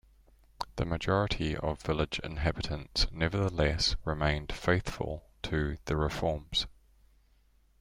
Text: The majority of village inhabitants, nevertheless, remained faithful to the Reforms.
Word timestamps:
The 0.77 0.85
majority 0.85 1.55
of 1.55 1.79
village 1.83 2.17
inhabitants, 2.23 3.05
nevertheless, 3.11 3.95
remained 4.03 4.51
faithful 4.51 5.29
to 5.43 5.77
the 5.85 5.95
Reforms. 5.95 6.65